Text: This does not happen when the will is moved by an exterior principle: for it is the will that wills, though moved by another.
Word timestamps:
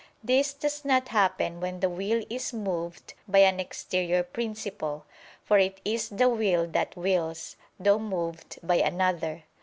This 0.23 0.53
does 0.53 0.83
not 0.83 1.09
happen 1.09 1.59
when 1.59 1.79
the 1.79 1.87
will 1.87 2.25
is 2.27 2.53
moved 2.53 3.13
by 3.27 3.37
an 3.43 3.59
exterior 3.59 4.23
principle: 4.23 5.05
for 5.43 5.59
it 5.59 5.79
is 5.85 6.09
the 6.09 6.27
will 6.27 6.65
that 6.65 6.97
wills, 6.97 7.55
though 7.79 7.99
moved 7.99 8.57
by 8.63 8.77
another. 8.77 9.43